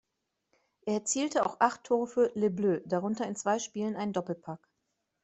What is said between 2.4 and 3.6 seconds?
Bleus", darunter in zwei